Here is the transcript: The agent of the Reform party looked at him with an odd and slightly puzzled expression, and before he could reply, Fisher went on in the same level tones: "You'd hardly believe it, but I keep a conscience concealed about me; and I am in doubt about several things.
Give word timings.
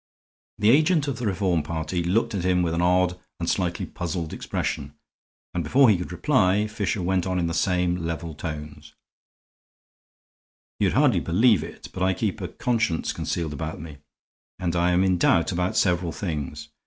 The 0.57 0.71
agent 0.71 1.07
of 1.07 1.19
the 1.19 1.27
Reform 1.27 1.61
party 1.61 2.03
looked 2.03 2.33
at 2.33 2.43
him 2.43 2.63
with 2.63 2.73
an 2.73 2.81
odd 2.81 3.19
and 3.39 3.47
slightly 3.47 3.85
puzzled 3.85 4.33
expression, 4.33 4.95
and 5.53 5.63
before 5.63 5.91
he 5.91 5.97
could 5.99 6.11
reply, 6.11 6.65
Fisher 6.65 7.03
went 7.03 7.27
on 7.27 7.37
in 7.37 7.45
the 7.45 7.53
same 7.53 7.95
level 7.97 8.33
tones: 8.33 8.95
"You'd 10.79 10.93
hardly 10.93 11.19
believe 11.19 11.63
it, 11.63 11.89
but 11.93 12.01
I 12.01 12.15
keep 12.15 12.41
a 12.41 12.47
conscience 12.47 13.13
concealed 13.13 13.53
about 13.53 13.79
me; 13.79 13.99
and 14.57 14.75
I 14.75 14.89
am 14.89 15.03
in 15.03 15.19
doubt 15.19 15.51
about 15.51 15.77
several 15.77 16.11
things. 16.11 16.69